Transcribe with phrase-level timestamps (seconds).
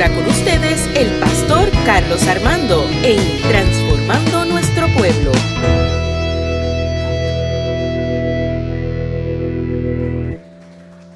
[0.00, 5.32] ahora con ustedes el pastor Carlos Armando en Transformando Nuestro Pueblo.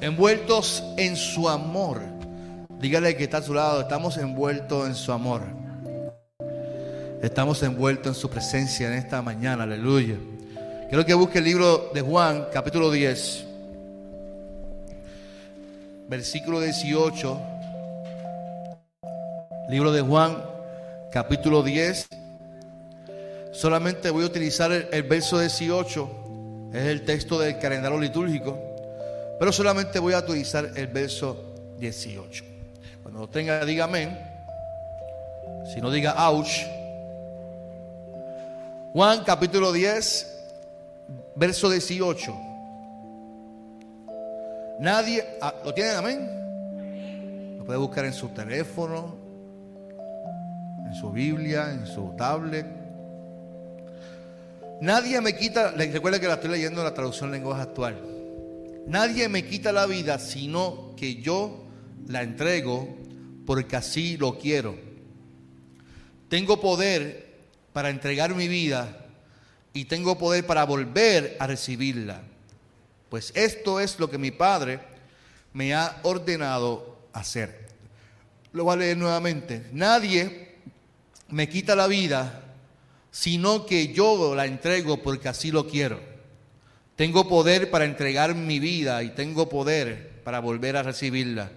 [0.01, 2.01] Envueltos en su amor.
[2.77, 5.43] Dígale que está a su lado, estamos envueltos en su amor.
[7.21, 10.17] Estamos envueltos en su presencia en esta mañana, aleluya.
[10.89, 13.45] Quiero que busque el libro de Juan, capítulo 10,
[16.09, 17.52] versículo 18.
[19.69, 20.43] Libro de Juan,
[21.09, 22.07] capítulo 10.
[23.53, 28.59] Solamente voy a utilizar el, verso 18, es el texto del calendario litúrgico,
[29.39, 32.43] pero solamente voy a utilizar el verso 18.
[33.03, 34.19] Cuando lo tenga, diga amén.
[35.73, 36.65] Si no, diga ouch.
[38.91, 40.27] Juan capítulo 10,
[41.35, 42.35] verso 18.
[44.81, 47.57] Nadie, ah, ¿lo tienen amén?
[47.59, 49.22] Lo puede buscar en su teléfono,
[50.93, 52.67] en su Biblia, en su tablet.
[54.79, 57.99] Nadie me quita, recuerda que la estoy leyendo en la traducción lenguaje actual.
[58.85, 61.65] Nadie me quita la vida, sino que yo
[62.07, 62.95] la entrego
[63.47, 64.75] porque así lo quiero.
[66.29, 67.37] Tengo poder
[67.73, 69.07] para entregar mi vida
[69.73, 72.21] y tengo poder para volver a recibirla.
[73.09, 74.79] Pues esto es lo que mi Padre
[75.53, 77.67] me ha ordenado hacer.
[78.51, 79.65] Lo voy a leer nuevamente.
[79.71, 80.52] Nadie
[81.33, 82.41] me quita la vida,
[83.09, 85.99] sino que yo la entrego porque así lo quiero.
[86.95, 91.49] Tengo poder para entregar mi vida y tengo poder para volver a recibirla.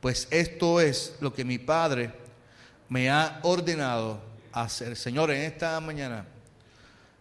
[0.00, 2.12] Pues esto es lo que mi Padre
[2.88, 4.20] me ha ordenado
[4.52, 4.94] hacer.
[4.94, 6.24] Señor, en esta mañana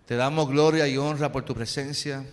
[0.05, 2.23] te damos gloria y honra por tu presencia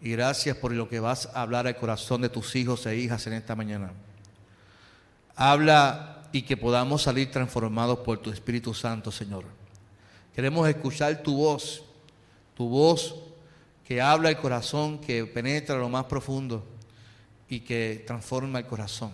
[0.00, 3.24] y gracias por lo que vas a hablar al corazón de tus hijos e hijas
[3.28, 3.92] en esta mañana.
[5.36, 9.44] Habla y que podamos salir transformados por tu Espíritu Santo, Señor.
[10.34, 11.84] Queremos escuchar tu voz,
[12.56, 13.14] tu voz
[13.84, 16.66] que habla el corazón, que penetra lo más profundo
[17.48, 19.12] y que transforma el corazón.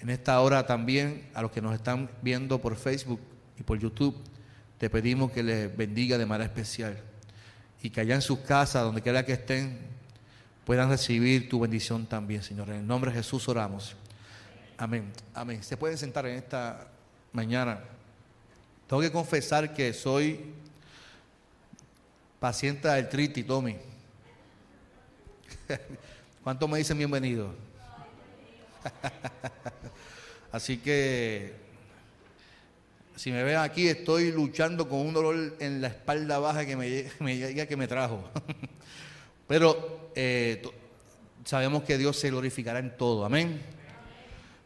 [0.00, 3.20] En esta hora también a los que nos están viendo por Facebook
[3.56, 4.16] y por YouTube,
[4.78, 7.00] te pedimos que les bendiga de manera especial
[7.80, 9.78] y que allá en sus casas, donde quiera que estén,
[10.64, 12.70] puedan recibir tu bendición también, Señor.
[12.70, 13.94] En el nombre de Jesús oramos.
[14.76, 15.12] Amén.
[15.34, 15.62] Amén.
[15.62, 16.88] Se pueden sentar en esta
[17.32, 17.80] mañana.
[18.88, 20.52] Tengo que confesar que soy
[22.40, 23.76] paciente del triti, Tommy.
[26.42, 27.54] ¿Cuántos me dicen bienvenido?
[30.52, 31.54] Así que
[33.14, 37.10] si me ven aquí, estoy luchando con un dolor en la espalda baja que me,
[37.20, 38.28] me que me trajo.
[39.46, 40.62] Pero eh,
[41.44, 43.24] sabemos que Dios se glorificará en todo.
[43.24, 43.73] Amén.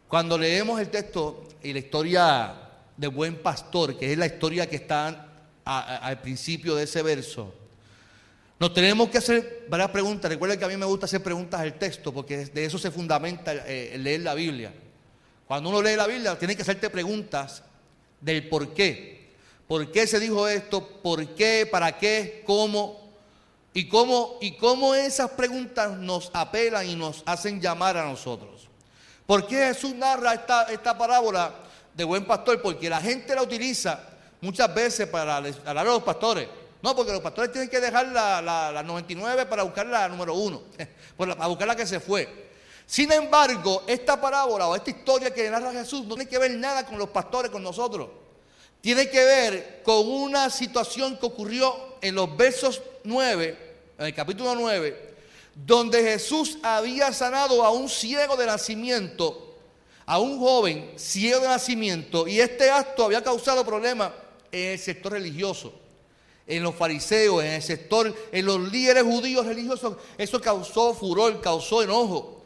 [0.09, 2.55] Cuando leemos el texto y la historia
[2.97, 5.27] de buen pastor, que es la historia que está
[5.65, 7.53] al principio de ese verso,
[8.59, 10.31] nos tenemos que hacer varias preguntas.
[10.31, 13.53] Recuerden que a mí me gusta hacer preguntas al texto, porque de eso se fundamenta
[13.53, 14.73] eh, leer la Biblia.
[15.47, 17.63] Cuando uno lee la Biblia, tiene que hacerte preguntas
[18.19, 19.29] del por qué.
[19.69, 20.87] ¿Por qué se dijo esto?
[21.03, 21.69] ¿Por qué?
[21.71, 22.43] ¿Para qué?
[22.47, 23.13] ¿Cómo?
[23.75, 28.58] Y cómo, y cómo esas preguntas nos apelan y nos hacen llamar a nosotros.
[29.29, 31.53] ¿Por qué Jesús narra esta, esta parábola
[31.93, 32.63] de buen pastor?
[32.63, 34.01] Porque la gente la utiliza
[34.41, 36.49] muchas veces para hablar a los pastores.
[36.81, 40.63] No, porque los pastores tienen que dejar la, la, 99 para buscar la número uno,
[41.19, 42.49] para buscar la que se fue.
[42.87, 46.87] Sin embargo, esta parábola o esta historia que narra Jesús no tiene que ver nada
[46.87, 48.09] con los pastores, con nosotros.
[48.81, 54.55] Tiene que ver con una situación que ocurrió en los versos 9, en el capítulo
[54.55, 55.08] 9,
[55.65, 59.57] donde Jesús había sanado a un ciego de nacimiento,
[60.07, 64.13] a un joven ciego de nacimiento, y este acto había causado problemas
[64.53, 65.73] en el sector religioso,
[66.47, 69.97] en los fariseos, en el sector, en los líderes judíos religiosos.
[70.17, 72.43] Eso causó furor, causó enojo.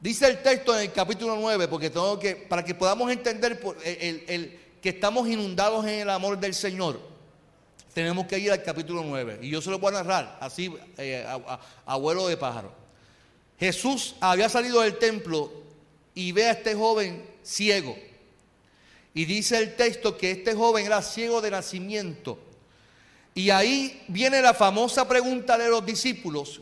[0.00, 3.60] Dice el texto en el capítulo 9, porque tengo que, para que podamos entender
[4.80, 7.09] que estamos inundados en el amor del Señor,
[7.92, 9.40] tenemos que ir al capítulo 9.
[9.42, 11.26] Y yo se lo voy a narrar, así, eh,
[11.86, 12.72] abuelo de pájaro.
[13.58, 15.52] Jesús había salido del templo
[16.14, 17.96] y ve a este joven ciego.
[19.12, 22.38] Y dice el texto que este joven era ciego de nacimiento.
[23.34, 26.60] Y ahí viene la famosa pregunta de los discípulos,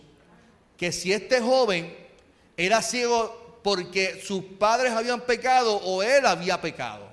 [0.76, 1.94] que si este joven
[2.56, 7.08] era ciego porque sus padres habían pecado o él había pecado.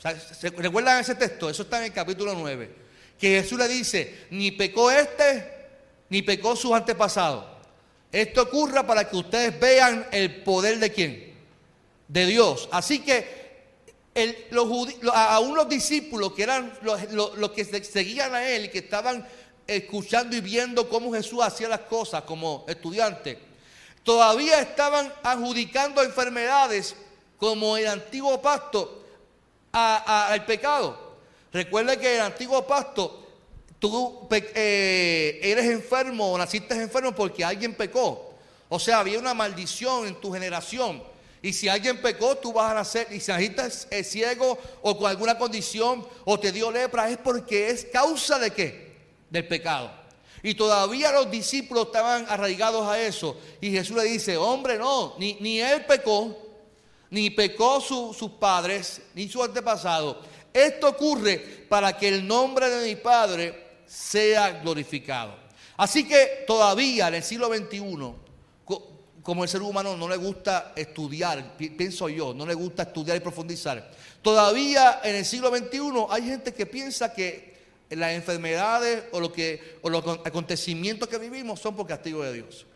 [0.00, 1.50] ¿Se recuerdan ese texto?
[1.50, 2.80] Eso está en el capítulo 9.
[3.20, 5.60] Que Jesús le dice, ni pecó este,
[6.08, 7.44] ni pecó sus antepasados.
[8.10, 11.34] Esto ocurra para que ustedes vean el poder de quién?
[12.08, 12.68] De Dios.
[12.72, 13.40] Así que
[15.14, 19.26] aún los discípulos que eran los, que seguían a él y que estaban
[19.66, 23.38] escuchando y viendo cómo Jesús hacía las cosas como estudiantes,
[24.02, 26.96] todavía estaban adjudicando enfermedades
[27.38, 29.04] como el antiguo pacto
[29.72, 31.09] al pecado.
[31.52, 33.26] Recuerda que el antiguo pacto,
[33.78, 38.34] tú eh, eres enfermo o naciste enfermo porque alguien pecó.
[38.68, 41.02] O sea, había una maldición en tu generación.
[41.42, 43.08] Y si alguien pecó, tú vas a nacer.
[43.10, 47.86] Y si naciste ciego o con alguna condición o te dio lepra, es porque es
[47.86, 48.96] causa de qué?
[49.28, 49.90] Del pecado.
[50.42, 53.36] Y todavía los discípulos estaban arraigados a eso.
[53.60, 56.36] Y Jesús le dice, hombre, no, ni, ni él pecó,
[57.10, 60.22] ni pecó sus padres, ni su antepasado.
[60.52, 61.38] Esto ocurre
[61.68, 65.34] para que el nombre de mi Padre sea glorificado.
[65.76, 67.80] Así que todavía en el siglo XXI,
[69.22, 73.20] como el ser humano no le gusta estudiar, pienso yo, no le gusta estudiar y
[73.20, 73.90] profundizar.
[74.22, 77.50] Todavía en el siglo XXI hay gente que piensa que
[77.90, 82.66] las enfermedades o, lo que, o los acontecimientos que vivimos son por castigo de Dios.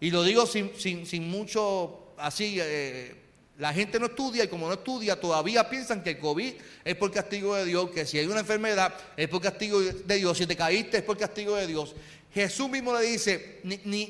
[0.00, 3.23] Y lo digo sin, mucho así, eh,
[3.58, 6.54] la gente no estudia y como no estudia todavía piensan que el COVID
[6.84, 10.36] es por castigo de Dios, que si hay una enfermedad es por castigo de Dios,
[10.36, 11.94] si te caíste es por castigo de Dios.
[12.32, 13.60] Jesús mismo le dice,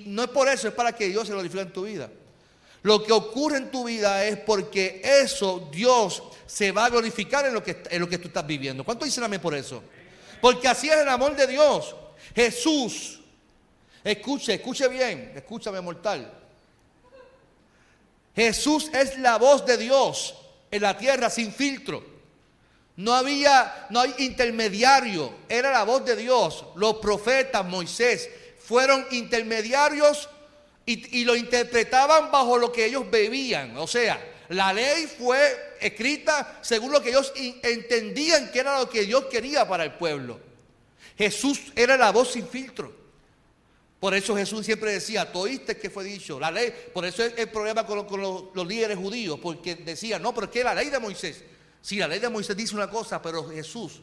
[0.06, 2.10] no es por eso, es para que Dios se lo glorifique en tu vida.
[2.82, 7.52] Lo que ocurre en tu vida es porque eso Dios se va a glorificar en
[7.52, 8.82] lo que, en lo que tú estás viviendo.
[8.82, 9.82] ¿Cuánto dicen amén por eso?
[10.40, 11.94] Porque así es el amor de Dios.
[12.34, 13.20] Jesús,
[14.02, 16.43] escuche, escuche bien, escúchame mortal.
[18.34, 20.34] Jesús es la voz de Dios
[20.70, 22.04] en la tierra sin filtro.
[22.96, 26.64] No había, no hay intermediario, era la voz de Dios.
[26.76, 28.28] Los profetas, Moisés,
[28.58, 30.28] fueron intermediarios
[30.86, 33.76] y, y, lo interpretaban bajo lo que ellos bebían.
[33.78, 37.32] O sea, la ley fue escrita según lo que ellos
[37.62, 40.38] entendían que era lo que Dios quería para el pueblo.
[41.16, 43.03] Jesús era la voz sin filtro.
[44.04, 47.32] Por eso Jesús siempre decía, tú oíste que fue dicho, la ley, por eso es
[47.38, 50.98] el problema con, los, líderes judíos, porque decían, no, pero es que la ley de
[50.98, 51.42] Moisés,
[51.80, 54.02] Sí, la ley de Moisés dice una cosa, pero Jesús,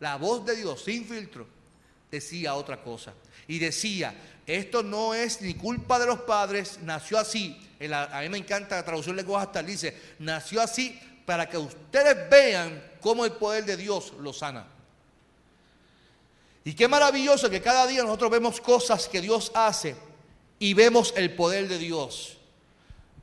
[0.00, 1.46] la voz de Dios sin filtro,
[2.10, 3.12] decía otra cosa.
[3.46, 4.14] Y decía,
[4.46, 7.54] esto no es ni culpa de los padres, nació así.
[7.92, 12.82] a mí me encanta la traducción de hasta dice, nació así para que ustedes vean
[12.98, 14.73] cómo el poder de Dios lo sana.
[16.64, 19.96] Y qué maravilloso que cada día nosotros vemos cosas que Dios hace
[20.58, 22.38] y vemos el poder de Dios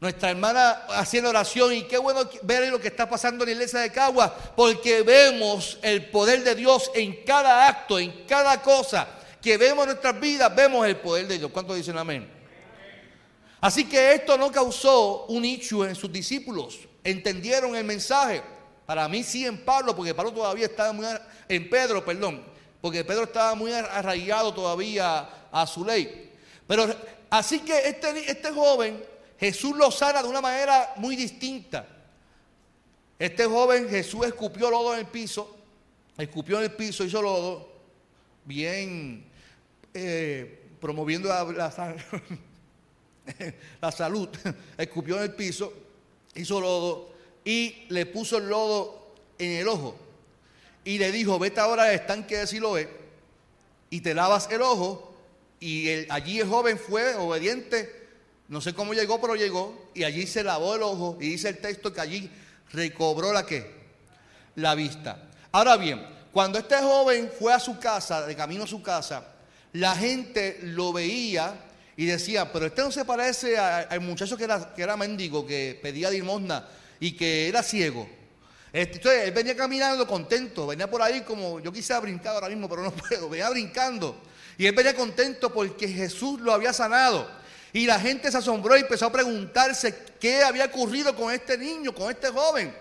[0.01, 3.81] nuestra hermana haciendo oración y qué bueno ver lo que está pasando en la iglesia
[3.81, 9.07] de Cagua, porque vemos el poder de Dios en cada acto, en cada cosa
[9.39, 11.51] que vemos en nuestras vidas, vemos el poder de Dios.
[11.51, 12.27] ¿Cuántos dicen amén?
[13.61, 18.41] Así que esto no causó un hecho en sus discípulos, entendieron el mensaje.
[18.87, 20.95] Para mí sí en Pablo, porque Pablo todavía estaba
[21.47, 22.43] en Pedro, perdón,
[22.81, 26.31] porque Pedro estaba muy arraigado todavía a su ley.
[26.67, 26.87] Pero
[27.29, 29.03] así que este, este joven
[29.39, 31.87] Jesús lo sana de una manera muy distinta.
[33.17, 35.57] Este joven Jesús escupió lodo en el piso,
[36.17, 37.71] escupió en el piso, hizo lodo,
[38.45, 39.25] bien
[39.93, 41.71] eh, promoviendo la,
[43.79, 44.29] la salud,
[44.77, 45.71] escupió en el piso,
[46.33, 47.11] hizo lodo
[47.45, 49.95] y le puso el lodo en el ojo.
[50.83, 52.89] Y le dijo, vete ahora al estanque de Siloé
[53.89, 55.15] y te lavas el ojo.
[55.59, 58.01] Y allí el joven fue obediente
[58.51, 61.59] no sé cómo llegó, pero llegó y allí se lavó el ojo y dice el
[61.59, 62.29] texto que allí
[62.73, 63.65] recobró la qué?
[64.55, 65.29] La vista.
[65.53, 69.25] Ahora bien, cuando este joven fue a su casa, de camino a su casa,
[69.71, 71.63] la gente lo veía
[71.95, 75.79] y decía, pero este no se parece al muchacho que era, que era mendigo, que
[75.81, 76.67] pedía limosna
[76.99, 78.05] y que era ciego.
[78.73, 82.69] Este, entonces él venía caminando contento, venía por ahí como yo quisiera brincar ahora mismo,
[82.69, 84.15] pero no puedo, venía brincando.
[84.57, 87.29] Y él venía contento porque Jesús lo había sanado.
[87.73, 91.93] Y la gente se asombró y empezó a preguntarse qué había ocurrido con este niño,
[91.93, 92.73] con este joven.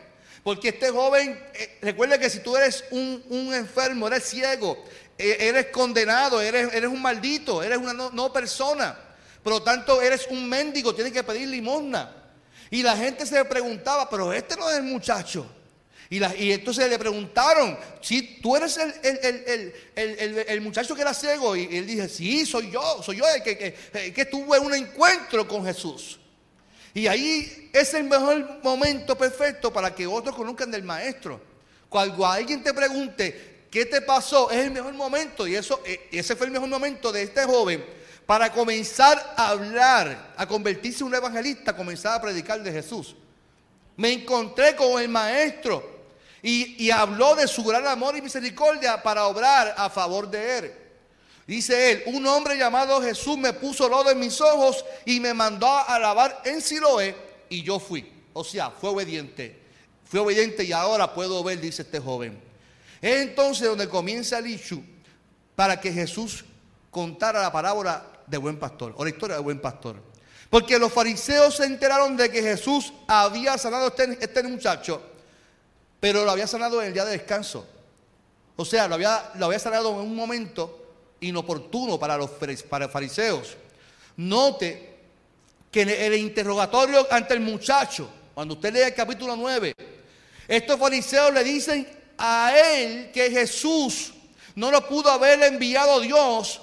[0.43, 4.85] Porque este joven, eh, recuerda que si tú eres un, enfermo, eres ciego,
[5.19, 8.99] eh, eres condenado, eres, eres, un maldito, eres una no, persona.
[9.43, 12.17] Por lo tanto, eres un mendigo, tienes que pedir limosna.
[12.71, 15.47] Y la gente se preguntaba, pero este no es el muchacho.
[16.13, 18.77] Y, entonces le preguntaron, si tú eres
[19.95, 21.55] el, muchacho que era ciego.
[21.55, 25.65] Y él dice, sí, soy yo, soy yo el que, que, tuve un encuentro con
[25.65, 26.19] Jesús.
[26.95, 31.41] Y ahí es el mejor momento perfecto para que otros conozcan del maestro.
[31.89, 34.51] Cuando alguien te pregunte, ¿qué te pasó?
[34.51, 35.47] Es el mejor momento.
[35.47, 37.85] Y eso, e, ese fue el mejor momento de este joven
[38.27, 43.15] para comenzar a hablar, a convertirse en un evangelista, comenzar a predicar de Jesús.
[43.97, 46.00] Me encontré con el maestro
[46.43, 50.73] y, habló de su gran amor y misericordia para obrar a favor de él.
[51.47, 55.67] Dice él, un hombre llamado Jesús me puso lodo en mis ojos y me mandó
[55.67, 57.15] a lavar en Siloé
[57.49, 58.11] y yo fui.
[58.33, 59.59] O sea, fue obediente.
[60.05, 62.41] Fue obediente y ahora puedo ver, dice este joven.
[63.01, 64.83] Es entonces donde comienza el issue
[65.55, 66.45] para que Jesús
[66.91, 69.97] contara la parábola de buen pastor, o la historia de buen pastor.
[70.49, 75.01] Porque los fariseos se enteraron de que Jesús había sanado a este, este, muchacho,
[76.01, 77.67] pero lo había sanado en el día de descanso.
[78.57, 80.81] O sea, lo había, lo había sanado en un momento
[81.21, 82.31] inoportuno para los
[82.69, 83.57] para fariseos.
[84.17, 84.99] Note
[85.71, 89.75] que en el interrogatorio ante el muchacho, cuando usted lee el capítulo 9,
[90.49, 91.87] estos fariseos le dicen
[92.19, 94.13] a él que Jesús
[94.55, 96.61] no lo pudo haber enviado Dios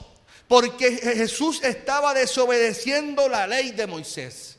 [0.47, 4.57] porque Jesús estaba desobedeciendo la ley de Moisés.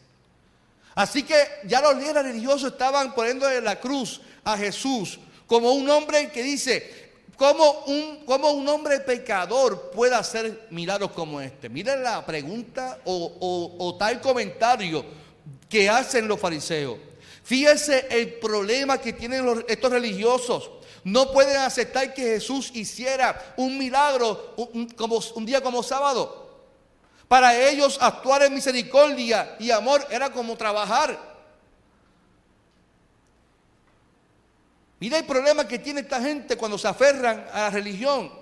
[0.95, 4.21] Así que ya los líderes religiosos estaban poniendo en la cruz
[4.53, 11.13] a Jesús como un hombre que dice, ¿Cómo un, un hombre pecador puede hacer milagros
[11.13, 11.69] como este?
[11.69, 15.05] Miren la pregunta o, tal comentario
[15.69, 16.99] que hacen los fariseos.
[17.45, 20.69] Fíjense el problema que tienen estos religiosos.
[21.05, 24.57] No pueden aceptar que Jesús hiciera un milagro
[24.97, 26.49] como, un día como sábado.
[27.29, 31.28] Para ellos actuar en misericordia y amor era como trabajar.
[35.01, 38.33] Mira el problema que tiene esta gente cuando se aferran a la religión.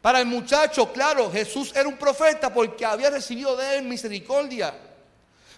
[0.00, 4.74] Para el muchacho, claro, Jesús era un profeta porque había recibido de él misericordia.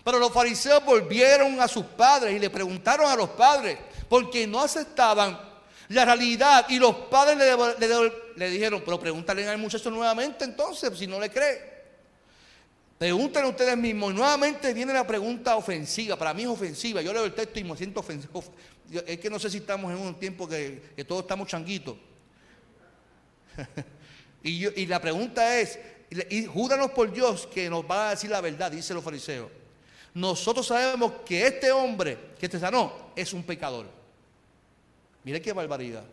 [0.04, 3.78] Pero los fariseos volvieron a sus padres y le preguntaron a los padres
[4.08, 5.38] porque no aceptaban
[5.88, 6.66] la realidad.
[6.68, 7.38] Y los padres
[8.36, 11.72] le, dijeron, pero pregúntale al muchacho nuevamente entonces, si no le cree.
[12.98, 14.12] Pregúntenle ustedes mismos.
[14.12, 16.16] Y nuevamente viene la pregunta ofensiva.
[16.16, 17.00] Para mí es ofensiva.
[17.00, 18.04] Yo leo el texto y me siento.
[19.06, 21.96] Es que no sé si estamos en un tiempo que, todos estamos changuitos.
[24.42, 25.78] y, la pregunta es,
[26.30, 29.50] y júranos por Dios que nos va a decir la verdad, dice los fariseos.
[30.14, 33.86] Nosotros sabemos que este hombre que te sanó es un pecador.
[35.24, 36.04] Mire qué barbaridad.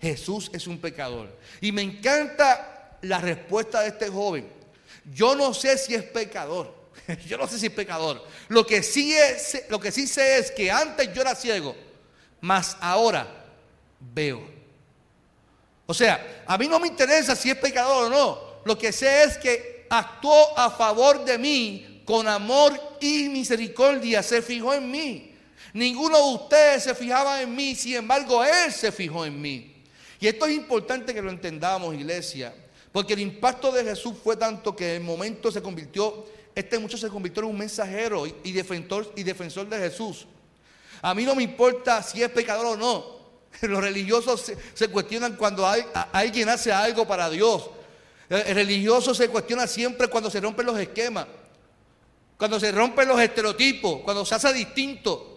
[0.00, 1.34] Jesús es un pecador.
[1.60, 4.48] Y me encanta la respuesta de este joven.
[5.14, 6.74] Yo no sé si es pecador.
[7.26, 8.24] Yo no sé si es pecador.
[8.48, 11.74] Lo que sí, es, lo que sí sé es que antes yo era ciego,
[12.40, 13.26] mas ahora
[14.14, 14.42] veo.
[15.86, 18.38] O sea, a mí no me interesa si es pecador o no.
[18.64, 24.22] Lo que sé es que actuó a favor de mí con amor y misericordia.
[24.22, 25.34] Se fijó en mí.
[25.72, 29.74] Ninguno de ustedes se fijaba en mí, sin embargo, Él se fijó en mí.
[30.18, 32.54] Y esto es importante que lo entendamos, iglesia.
[32.92, 37.06] Porque el impacto de Jesús fue tanto que en el momento se convirtió, este muchacho
[37.06, 40.26] se convirtió en un mensajero y, defensor, y defensor de Jesús.
[41.02, 43.20] A mí no me importa si es pecador o no.
[43.62, 47.70] Los religiosos se, cuestionan cuando hay, alguien hace algo para Dios.
[48.28, 51.26] El religioso se cuestiona siempre cuando se rompen los esquemas,
[52.36, 55.30] cuando se rompen los estereotipos, cuando se hace distinto.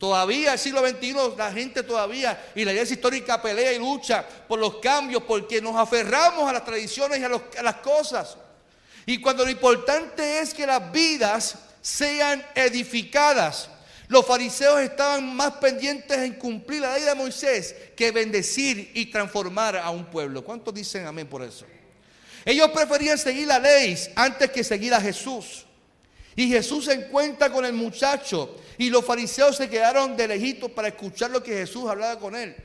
[0.00, 4.58] Todavía el siglo XXI la gente todavía y la iglesia histórica pelea y lucha por
[4.58, 8.38] los cambios porque nos aferramos a las tradiciones y a, las cosas.
[9.04, 13.68] Y cuando lo importante es que las vidas sean edificadas,
[14.10, 19.76] los fariseos estaban más pendientes en cumplir la ley de Moisés que bendecir y transformar
[19.76, 20.42] a un pueblo.
[20.42, 21.64] ¿Cuántos dicen amén por eso?
[22.44, 25.64] Ellos preferían seguir la ley antes que seguir a Jesús.
[26.34, 30.88] Y Jesús se encuentra con el muchacho y los fariseos se quedaron de lejitos para
[30.88, 32.56] escuchar lo que Jesús hablaba con él.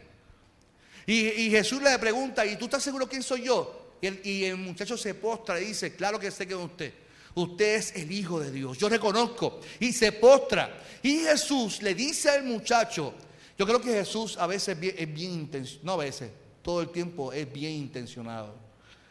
[1.06, 3.94] Y, Jesús le pregunta, ¿y tú estás seguro quién soy yo?
[4.02, 7.05] Y el, y el muchacho se postra y dice, claro que sé que es usted.
[7.36, 9.60] Usted es el Hijo de Dios, yo reconozco.
[9.80, 10.82] Y se postra.
[11.04, 13.14] Y Jesús le dice al muchacho,
[13.58, 17.32] yo creo que Jesús a veces es bien intencionado, no a veces, todo el tiempo
[17.32, 18.56] es bien intencionado.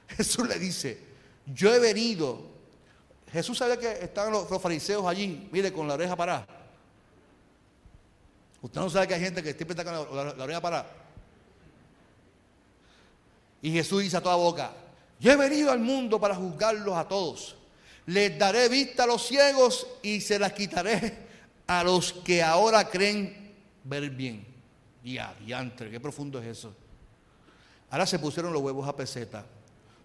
[0.09, 0.99] Jesús le dice,
[1.47, 2.55] yo he venido
[3.35, 6.47] Jesús sabía que estaban los, fariseos allí, mire, con la oreja parada.
[8.63, 10.87] Usted no sabe que hay gente que siempre está con la, oreja parada.
[13.61, 14.73] Y Jesús dice a toda boca,
[15.19, 17.57] yo he venido al mundo para juzgarlos a todos.
[18.07, 21.25] Les daré vista a los ciegos y se las quitaré
[21.67, 24.47] a los que ahora creen ver bien.
[25.03, 26.75] Y adiantre, qué profundo es eso.
[27.91, 29.45] Ahora se pusieron los huevos a peseta.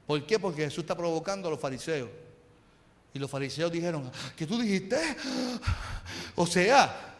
[0.05, 0.39] ¿Por qué?
[0.39, 2.09] Porque Jesús está provocando a los fariseos.
[3.13, 4.97] Y los fariseos dijeron, ¿qué tú dijiste?
[6.35, 7.17] O sea,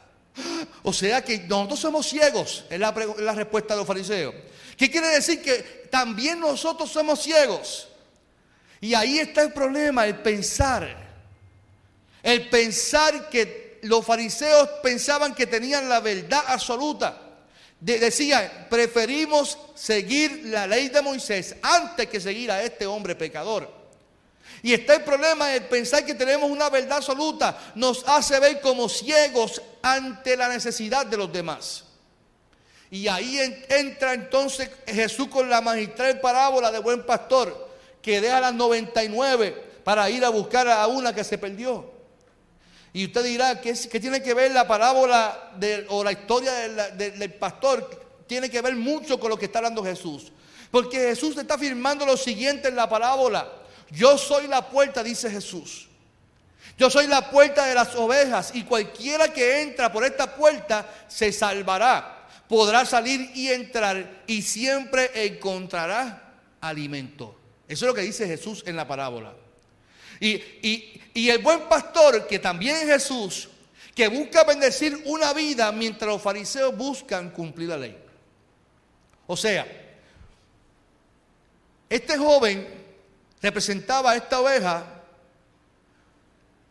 [0.84, 4.34] o sea que nosotros somos ciegos, es la, la respuesta de los fariseos.
[4.78, 5.42] ¿Qué quiere decir?
[5.42, 7.90] Que también nosotros somos ciegos.
[8.82, 11.10] Y ahí está el problema, el pensar.
[12.24, 17.22] El pensar que los fariseos pensaban que tenían la verdad absoluta.
[17.80, 23.80] decían, preferimos seguir la ley de Moisés antes que seguir a este hombre pecador.
[24.62, 27.72] Y está el problema de pensar que tenemos una verdad absoluta.
[27.76, 31.86] Nos hace ver como ciegos ante la necesidad de los demás.
[32.92, 37.69] Y ahí entra entonces Jesús con la magistral parábola de buen pastor,
[38.02, 41.92] que deja las 99 para ir a buscar a una que se perdió.
[42.94, 45.52] Y usted dirá, ¿qué, tiene que ver la parábola
[45.90, 46.52] o la historia
[46.92, 48.08] del pastor?
[48.28, 50.32] Tiene que ver mucho con lo que está hablando Jesús.
[50.72, 53.52] Porque Jesús está afirmando lo siguiente en la parábola.
[53.92, 55.88] Yo soy la puerta, dice Jesús.
[56.78, 61.32] Yo soy la puerta de las ovejas y cualquiera que entra por esta puerta se
[61.32, 62.28] salvará.
[62.48, 67.39] Podrá salir y entrar y siempre encontrará alimento.
[67.70, 69.34] Eso es lo que dice Jesús en la parábola.
[70.20, 73.48] Y, y el buen pastor, que también es Jesús,
[73.96, 77.98] que busca bendecir una vida mientras los fariseos buscan cumplir la ley.
[79.28, 79.68] O sea,
[81.90, 82.68] este joven
[83.42, 84.86] representaba a esta oveja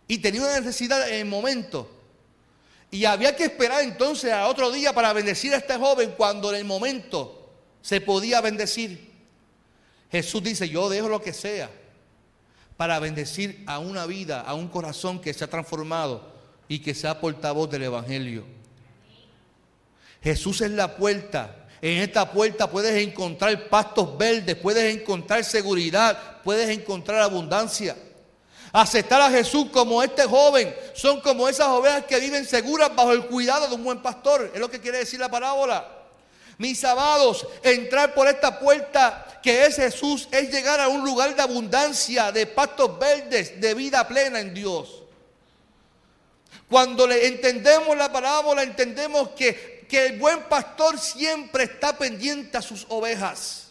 [0.07, 1.91] y tenía una necesidad en el momento.
[2.91, 6.57] Y había que esperar entonces a otro día para bendecir a este joven cuando en
[6.57, 7.51] el momento
[7.83, 9.08] se podía bendecir.
[10.11, 11.71] Jesús dice, yo dejo lo que sea
[12.77, 16.33] para bendecir a una vida, a un corazón que se ha transformado
[16.69, 18.45] y que sea portavoz del Evangelio.
[20.23, 21.67] Jesús es la puerta.
[21.81, 27.97] En esta puerta puedes encontrar pastos verdes, puedes encontrar seguridad, puedes encontrar abundancia.
[28.73, 33.27] Aceptar a Jesús como este joven son como esas ovejas que viven seguras bajo el
[33.27, 34.51] cuidado de un buen pastor.
[34.53, 35.98] Es lo que quiere decir la parábola.
[36.59, 41.43] Mis amados, entrar por esta puerta que es Jesús es llegar a un lugar de
[41.43, 45.05] abundancia, de pastos verdes, de vida plena en Dios.
[46.69, 52.63] Cuando le entendemos la parábola, entendemos que, que el buen pastor siempre está pendiente a
[52.63, 53.69] sus ovejas.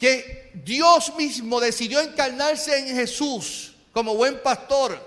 [0.00, 5.00] Que Dios mismo decidió encarnarse en Jesús como buen pastor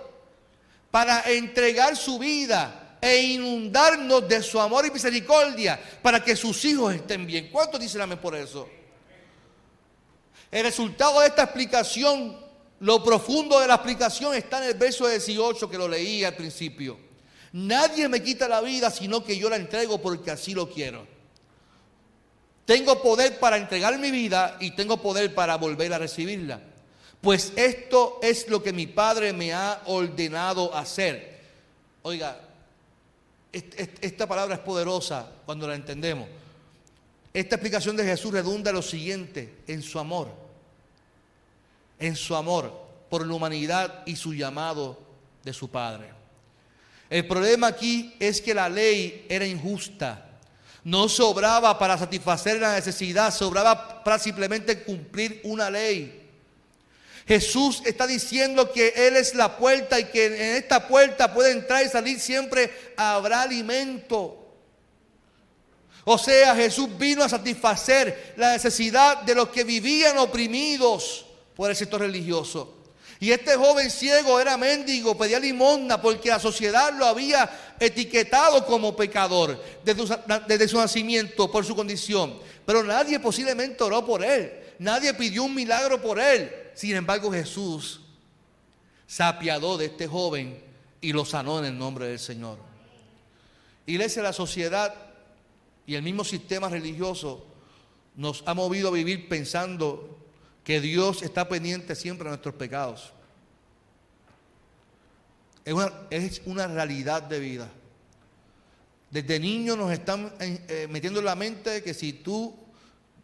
[0.89, 6.93] para entregar su vida e inundarnos de su amor y misericordia para que sus hijos
[6.93, 7.49] estén bien.
[7.51, 8.69] ¿Cuántos dicen amén por eso?
[10.51, 12.37] El resultado de esta explicación,
[12.79, 16.99] lo profundo de la explicación está en el verso 18 que lo leí al principio.
[17.53, 21.07] Nadie me quita la vida sino que yo la entrego porque así lo quiero.
[22.65, 26.61] Tengo poder para entregar mi vida y tengo poder para volver a recibirla.
[27.19, 31.39] Pues esto es lo que mi Padre me ha ordenado hacer.
[32.01, 32.39] Oiga,
[33.51, 36.27] esta palabra es poderosa cuando la entendemos.
[37.33, 40.29] Esta explicación de Jesús redunda lo siguiente, en su amor,
[41.99, 42.73] en su amor
[43.09, 44.99] por la humanidad y su llamado
[45.43, 46.09] de su Padre.
[47.09, 50.29] El problema aquí es que la ley era injusta.
[50.83, 56.20] No sobraba para satisfacer la necesidad, sobraba para simplemente cumplir una ley.
[57.27, 61.85] Jesús está diciendo que Él es la puerta y que en esta puerta puede entrar
[61.85, 64.37] y salir siempre habrá alimento.
[66.03, 71.75] O sea, Jesús vino a satisfacer la necesidad de los que vivían oprimidos por el
[71.75, 72.77] sector religioso.
[73.19, 78.95] Y este joven ciego era mendigo, pedía limosna porque la sociedad lo había etiquetado como
[78.95, 82.39] pecador desde su, desde su nacimiento por su condición.
[82.65, 84.51] Pero nadie posiblemente oró por él.
[84.79, 86.51] Nadie pidió un milagro por él.
[86.73, 88.01] Sin embargo, Jesús
[89.07, 90.61] se apiadó de este joven
[91.01, 92.57] y lo sanó en el nombre del Señor.
[93.85, 94.93] Iglesia, la sociedad
[95.85, 97.45] y el mismo sistema religioso
[98.15, 100.17] nos ha movido a vivir pensando
[100.63, 103.11] que Dios está pendiente siempre de nuestros pecados.
[105.65, 107.69] Es una, es una realidad de vida.
[109.09, 112.55] Desde niños nos están eh, eh, metiendo en la mente que si tú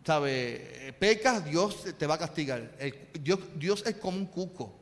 [0.08, 0.96] ¿sabe?
[1.00, 2.72] Pecas, Dios te va a castigar.
[3.20, 4.74] Dios, Dios, es como un cuco.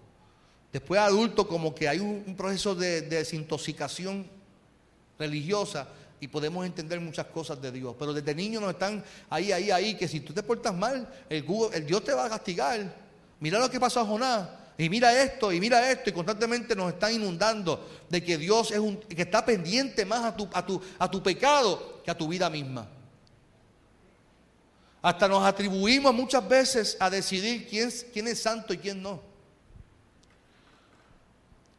[0.72, 4.28] Después adulto como que hay un, proceso de, desintoxicación
[5.18, 5.88] religiosa
[6.20, 7.96] y podemos entender muchas cosas de Dios.
[7.98, 11.44] Pero desde niños nos están ahí, ahí, ahí, que si tú te portas mal, el,
[11.74, 12.94] el Dios te va a castigar.
[13.40, 14.48] Mira lo que pasó a Jonás.
[14.78, 18.78] Y mira esto, y mira esto, y constantemente nos están inundando de que Dios es
[18.78, 22.28] un, que está pendiente más a tu, a tu, a tu pecado que a tu
[22.28, 22.90] vida misma.
[25.06, 29.22] Hasta nos atribuimos muchas veces a decidir quién, es santo y quién no.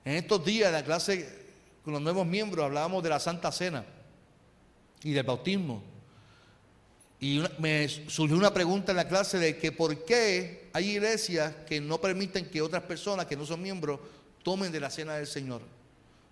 [0.04, 1.36] En estos días de la clase
[1.82, 3.84] con los nuevos miembros hablábamos de la Santa Cena
[5.02, 5.82] y del bautismo.
[7.18, 11.80] Y me surgió una pregunta en la clase de que por qué hay iglesias que
[11.80, 13.98] no permiten que otras personas que no son miembros
[14.44, 15.62] tomen de la cena del Señor.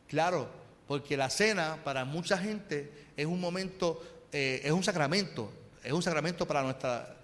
[0.06, 0.48] Claro,
[0.86, 5.50] porque la cena para mucha gente es un momento, eh, es un sacramento,
[5.84, 7.16] es un sacramento para nuestra...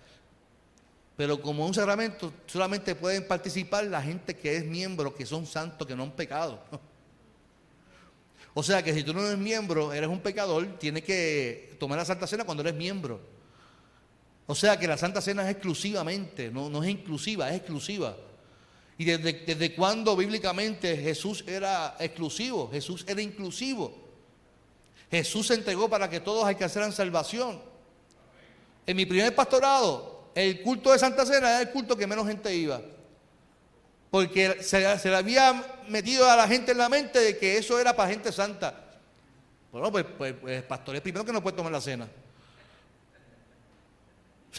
[1.17, 5.87] Pero como un sacramento solamente pueden participar la gente que es miembro, que son santos,
[5.87, 6.63] que no han pecado.
[8.55, 12.05] O sea que si tú no eres miembro, eres un pecador, tienes que tomar la
[12.05, 13.21] Santa Cena cuando eres miembro.
[14.47, 18.17] O sea que la Santa Cena es exclusivamente, no, no es inclusiva, es exclusiva.
[18.99, 22.69] ¿Y desde, desde cuándo bíblicamente Jesús era exclusivo?
[22.71, 23.97] Jesús era inclusivo.
[25.11, 27.70] Jesús se entregó para que todos alcanzaran salvación.
[28.91, 32.53] En mi primer pastorado, el culto de Santa Cena era el culto que menos gente
[32.53, 32.81] iba.
[34.11, 37.95] Porque se, le había metido a la gente en la mente de que eso era
[37.95, 38.99] para gente santa.
[39.71, 42.09] Bueno, pues, pues, pues pastor es primero que no puede tomar la cena.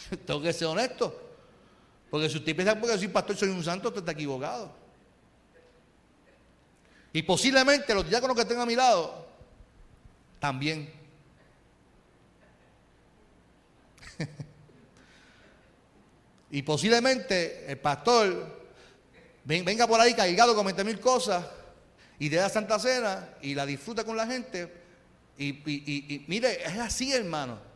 [0.25, 1.13] Tengo que ser honesto.
[2.09, 4.71] Porque si usted piensa porque soy pastor soy un santo, usted está equivocado.
[7.11, 9.27] Y posiblemente los diáconos que estén a mi lado,
[10.39, 11.00] también.
[16.51, 18.61] y posiblemente el pastor
[19.43, 21.45] venga por ahí cargado con 20 mil cosas
[22.19, 24.81] y dé la Santa Cena y la disfruta con la gente.
[25.37, 27.71] Y, y mire, es así, hermano.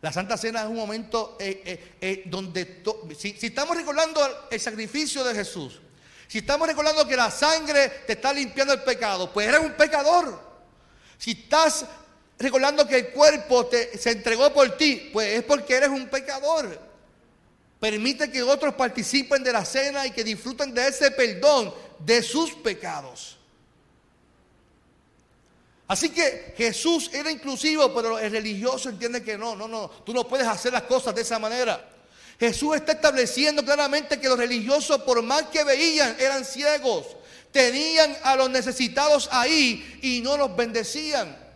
[0.00, 2.82] La Santa Cena es un momento eh, eh, eh, donde,
[3.18, 5.80] si, estamos recordando el sacrificio de Jesús,
[6.28, 10.40] si estamos recordando que la sangre te está limpiando el pecado, pues eres un pecador.
[11.16, 11.86] Si estás
[12.38, 16.88] recordando que el cuerpo se entregó por ti, pues es porque eres un pecador.
[17.80, 22.52] Permite que otros participen de la cena y que disfruten de ese perdón de sus
[22.54, 23.36] pecados.
[25.86, 30.28] Así que Jesús era inclusivo, pero el religioso entiende que no, no, no, tú no
[30.28, 31.88] puedes hacer las cosas de esa manera.
[32.38, 37.16] Jesús está estableciendo claramente que los religiosos, por más que veían, eran ciegos.
[37.50, 41.47] Tenían a los necesitados ahí y no los bendecían.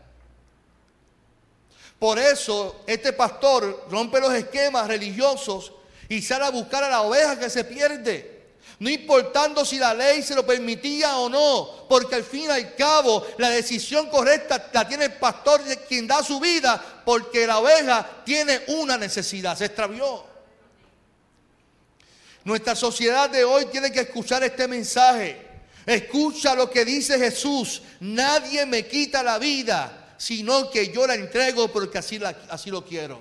[2.02, 5.70] Por eso este pastor rompe los esquemas religiosos
[6.08, 8.32] y sale a buscar a la oveja que se pierde
[8.80, 12.74] no importando si la ley se lo permitía o no, porque al fin y al
[12.74, 18.04] cabo la decisión correcta la tiene el pastor quien da su vida, porque la oveja
[18.24, 20.24] tiene una necesidad, se extravió.
[22.42, 25.46] Nuestra sociedad de hoy tiene que escuchar este mensaje.
[25.86, 27.82] Escucha lo que dice Jesús.
[28.00, 33.20] Nadie me quita la vida, sino que yo la entrego porque así, así lo quiero.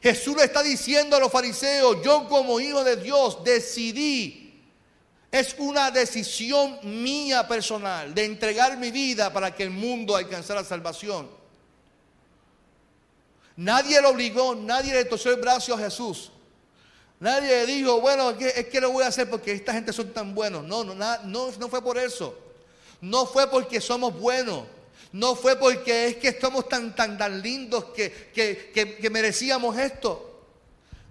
[0.00, 4.62] Jesús le está diciendo a los fariseos, yo como hijo de Dios decidí,
[5.30, 11.28] es una decisión mía personal de entregar mi vida para que el mundo alcanzara salvación.
[13.56, 16.30] Nadie lo obligó, nadie le torció el brazo a Jesús.
[17.20, 20.34] Nadie le dijo, bueno, es que, lo voy a hacer porque esta gente son tan
[20.34, 20.64] buenos.
[20.64, 22.34] No, no, no, no fue por eso.
[23.02, 24.77] No fue porque somos buenos.
[25.12, 30.24] No fue porque es que estamos tan, tan, tan lindos que, que, merecíamos esto.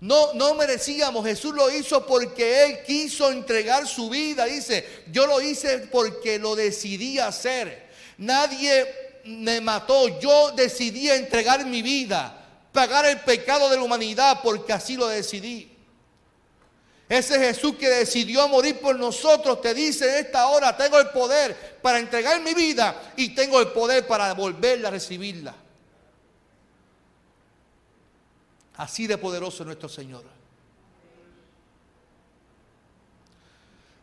[0.02, 1.26] No, no merecíamos.
[1.26, 4.45] Jesús lo hizo porque Él quiso entregar su vida.
[4.45, 7.88] Dice, yo lo hice porque lo decidí hacer.
[8.17, 8.86] Nadie
[9.26, 10.19] me mató.
[10.19, 15.77] Yo decidí entregar mi vida, pagar el pecado de la humanidad porque así lo decidí.
[17.10, 21.80] Ese Jesús que decidió morir por nosotros te dice en esta hora, tengo el poder
[21.82, 25.56] para entregar mi vida y tengo el poder para volverla a recibirla.
[28.76, 30.24] Así de poderoso es nuestro Señor.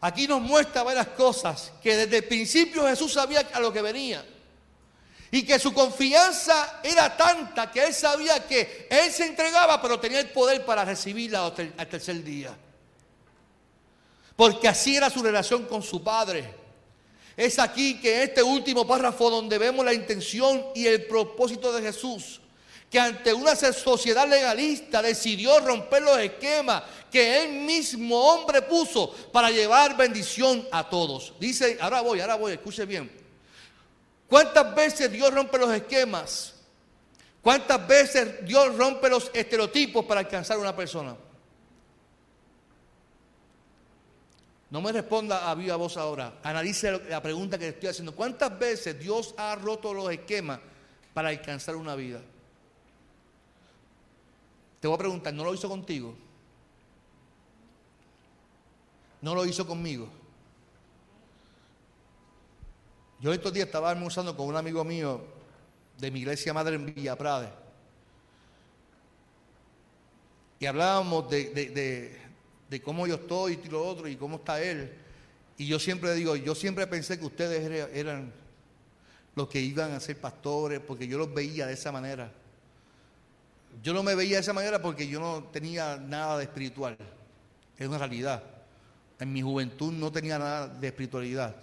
[0.01, 4.25] Aquí nos muestra varias cosas que desde el principio Jesús sabía a lo que venía.
[5.31, 10.21] Y que su confianza era tanta que él sabía que él se entregaba, pero tenía
[10.21, 12.57] el poder para recibirla al tercer día
[14.37, 16.55] porque así era su relación con su padre.
[17.37, 22.41] Es aquí que este último párrafo donde vemos la intención y el propósito de Jesús,
[22.91, 29.51] que ante una sociedad legalista decidió romper los esquemas que él mismo hombre puso para
[29.51, 31.33] llevar bendición a todos.
[31.41, 33.11] Dice, ahora voy, ahora voy, escuche bien.
[34.29, 36.55] ¿Cuántas veces Dios rompe los esquemas?
[37.43, 41.17] ¿Cuántas veces Dios rompe los estereotipos para alcanzar a una persona?
[44.75, 46.41] No me responda a viva voz ahora.
[46.43, 48.13] Analice la pregunta que le estoy haciendo.
[48.13, 50.59] ¿Cuántas veces Dios ha roto los esquemas
[51.13, 52.21] para alcanzar una vida?
[54.81, 56.17] Te voy a preguntar, ¿no lo hizo contigo?
[59.23, 60.09] ¿No lo hizo conmigo?
[63.21, 65.25] Yo estos días estaba almorzando con un amigo mío
[65.99, 67.49] de mi iglesia madre en Villa Prade.
[70.59, 72.21] Y hablábamos de, de
[72.83, 74.93] cómo yo estoy y lo otro y cómo está él.
[75.57, 78.33] Y yo siempre digo, yo siempre pensé que ustedes eran
[79.35, 82.31] los que iban a ser pastores, porque yo los veía de esa manera.
[83.83, 86.97] Yo no me veía de esa manera porque yo no tenía nada de espiritual.
[87.77, 88.43] Es una realidad.
[89.19, 91.55] En mi juventud no tenía nada de espiritualidad.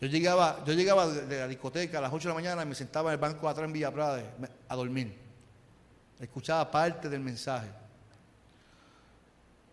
[0.00, 2.74] Yo llegaba, yo llegaba de la discoteca a las 8 de la mañana y me
[2.74, 4.24] sentaba en el banco atrás en Villa Prade
[4.68, 5.14] a dormir.
[6.18, 7.68] Escuchaba parte del mensaje.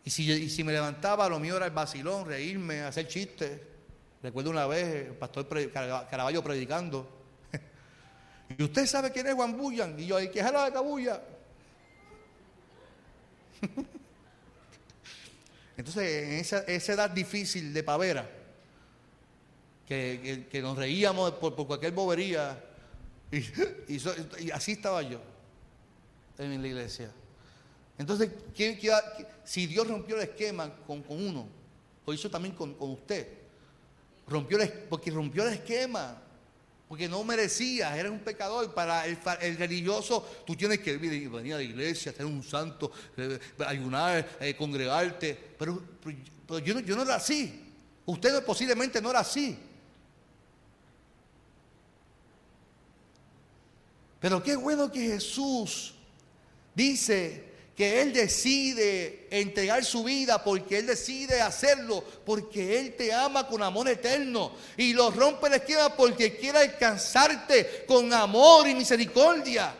[0.08, 3.60] Y si, me levantaba, lo mío era el vacilón, reírme, hacer chistes.
[4.24, 7.06] Recuerdo una vez el pastor Caraballo predicando.
[8.58, 10.00] y usted sabe quién es Juan Bullan.
[10.00, 11.22] Y yo, ¿y qué es la de Cabulla?
[15.76, 18.30] Entonces, en esa, edad difícil de pavera,
[19.86, 22.64] que, nos reíamos por, cualquier bobería,
[23.90, 25.20] y, así estaba yo
[26.38, 27.12] en la iglesia.
[27.98, 28.80] Entonces, ¿quién,
[29.44, 31.48] si Dios rompió el esquema con, con uno,
[32.06, 33.28] lo hizo también con, con usted.
[34.28, 36.22] Rompió el, porque rompió el esquema.
[36.88, 38.74] Porque no merecías, eres un pecador.
[38.74, 44.38] Para el, religioso, tú tienes que venir a la iglesia, ser un santo, eh, ayunar,
[44.40, 45.38] eh, congregarte.
[45.60, 45.84] Pero,
[46.64, 47.74] yo, yo, no, era así.
[48.06, 49.60] Usted posiblemente no era así.
[54.22, 55.94] Pero qué bueno que Jesús
[56.74, 57.47] dice
[57.78, 63.62] que Él decide entregar su vida porque Él decide hacerlo, porque Él te ama con
[63.62, 69.76] amor eterno y lo rompe la esquina porque quiere alcanzarte con amor y misericordia.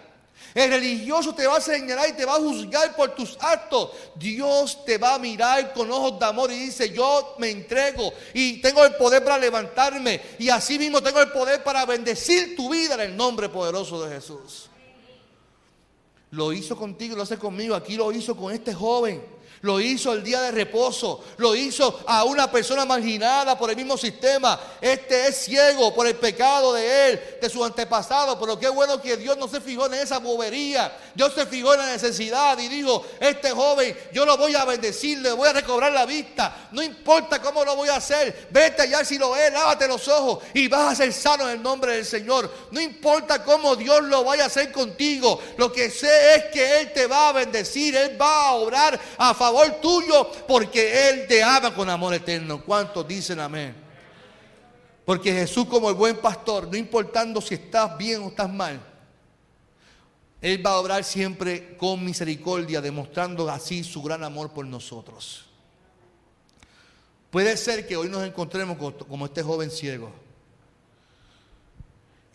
[0.54, 3.90] El religioso te va a señalar y te va a juzgar por tus actos.
[4.14, 8.62] Dios te va a mirar con ojos de amor y dice, yo me entrego y
[8.62, 12.94] tengo el poder para levantarme y así mismo tengo el poder para bendecir tu vida
[12.94, 14.70] en el nombre poderoso de Jesús.
[16.32, 17.76] Lo hizo contigo, lo hace conmigo.
[17.76, 19.22] Aquí lo hizo con este joven.
[19.62, 21.24] Lo hizo el día de reposo.
[21.38, 24.60] Lo hizo a una persona marginada por el mismo sistema.
[24.80, 28.40] Este es ciego por el pecado de él, de su antepasado.
[28.40, 30.96] Pero qué bueno que Dios no se fijó en esa bobería.
[31.16, 35.20] Dios se fijó en la necesidad y dijo, este joven yo lo voy a bendecir,
[35.20, 36.70] le voy a recobrar la vista.
[36.72, 38.48] No importa cómo lo voy a hacer.
[38.52, 41.64] Vete allá si lo ves, lávate los ojos y vas a ser sano en el
[41.64, 42.52] nombre del Señor.
[42.72, 45.42] No importa cómo Dios lo vaya a hacer contigo.
[45.58, 47.96] Lo que sé es que Él te va a bendecir.
[47.96, 52.64] Él va a obrar a favor favor tuyo porque Él te ama con amor eterno.
[52.64, 53.76] ¿Cuántos dicen amén?
[55.06, 58.80] Porque Jesús como el buen pastor, no importando si estás bien o estás mal,
[60.42, 65.46] Él va a obrar siempre con misericordia, demostrando así su gran amor por nosotros.
[67.30, 70.12] Puede ser que hoy nos encontremos como este joven ciego.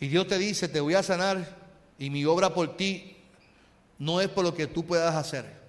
[0.00, 1.58] Y Dios te dice, te voy a sanar
[1.98, 3.16] y mi obra por ti
[3.98, 5.61] no es por lo que tú puedas hacer.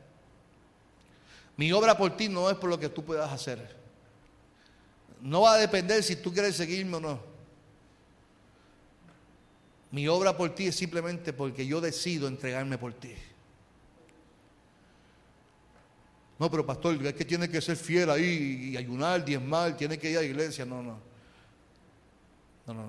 [1.58, 3.76] Mi obra por ti no es por lo que tú puedas hacer.
[5.22, 7.20] No va a depender si tú quieres seguirme o no.
[9.92, 13.14] Mi obra por ti es simplemente porque yo decido entregarme por ti.
[16.40, 20.10] No, pero pastor, es que tiene que ser fiel ahí y ayunar, diezmar, tiene que
[20.10, 20.66] ir a la iglesia.
[20.66, 20.98] No, no.
[22.66, 22.84] No, no.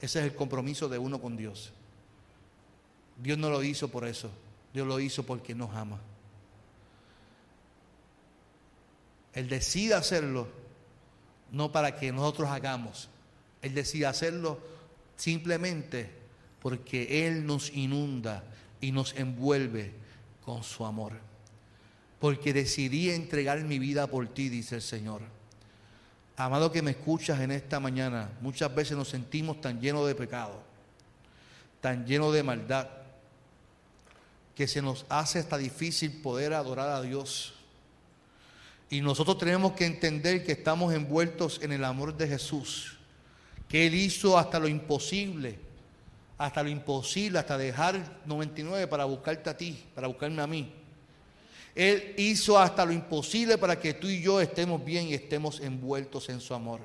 [0.00, 1.72] Ese es el compromiso de uno con Dios.
[3.16, 4.30] Dios no lo hizo por eso.
[4.74, 5.98] Dios lo hizo porque nos ama.
[9.36, 10.48] Él decide hacerlo
[11.52, 13.08] no para que nosotros hagamos.
[13.62, 14.58] Él decide hacerlo
[15.14, 16.10] simplemente
[16.60, 18.42] porque Él nos inunda
[18.80, 19.92] y nos envuelve
[20.42, 21.12] con su amor.
[22.18, 25.20] Porque decidí entregar mi vida por ti, dice el Señor.
[26.38, 30.62] Amado que me escuchas en esta mañana, muchas veces nos sentimos tan llenos de pecado,
[31.82, 32.88] tan llenos de maldad,
[34.54, 37.55] que se nos hace hasta difícil poder adorar a Dios.
[38.88, 42.96] Y nosotros tenemos que entender que estamos envueltos en el amor de Jesús,
[43.68, 45.58] que Él hizo hasta lo imposible,
[46.38, 50.72] hasta lo imposible, hasta dejar 99 para buscarte a ti, para buscarme a mí.
[51.74, 56.28] Él hizo hasta lo imposible para que tú y yo estemos bien y estemos envueltos
[56.28, 56.80] en su amor.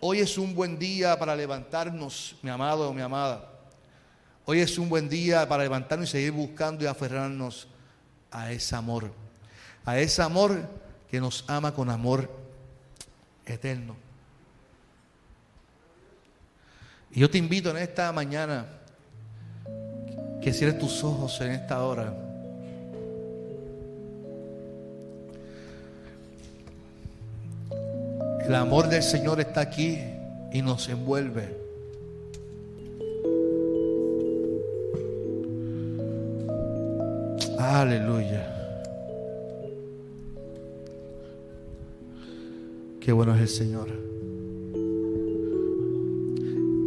[0.00, 3.48] Hoy es un buen día para levantarnos, mi amado o mi amada.
[4.44, 7.68] Hoy es un buen día para levantarnos y seguir buscando y aferrarnos
[8.30, 9.12] a ese amor.
[9.84, 10.81] A ese amor
[11.12, 12.26] que nos ama con amor
[13.44, 13.94] eterno.
[17.10, 18.64] Y yo te invito en esta mañana
[20.40, 22.14] que cierres tus ojos en esta hora.
[28.46, 29.98] El amor del Señor está aquí
[30.50, 31.54] y nos envuelve.
[37.58, 38.61] Aleluya.
[43.04, 43.88] Qué bueno es el Señor.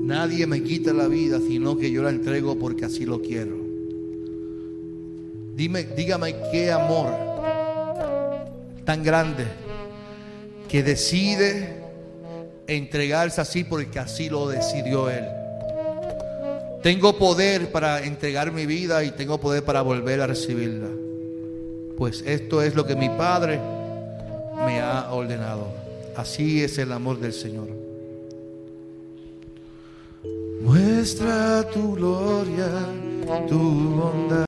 [0.06, 3.58] Nadie me quita la vida, sino que yo la entrego porque así lo quiero.
[5.56, 7.12] Dime, dígame qué amor
[8.86, 9.45] tan grande
[10.69, 11.82] que decide
[12.67, 15.25] entregarse así porque así lo decidió Él.
[16.82, 20.88] Tengo poder para entregar mi vida y tengo poder para volver a recibirla.
[21.97, 23.60] Pues esto es lo que mi Padre
[24.65, 25.85] me ha ordenado.
[26.15, 27.67] Así es el amor del Señor.
[30.62, 32.69] Muestra tu gloria,
[33.47, 34.36] tu bondad.